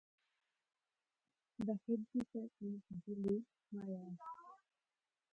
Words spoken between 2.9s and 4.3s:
Jilly Myers.